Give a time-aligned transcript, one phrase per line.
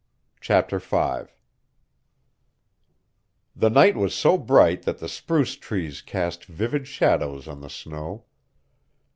[0.39, 1.29] CHAPTER V
[3.55, 8.23] The night was so bright that the spruce trees cast vivid shadows on the snow.